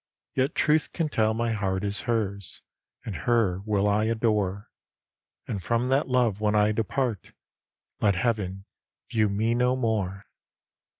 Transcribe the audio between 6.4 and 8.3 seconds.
when I depart, Let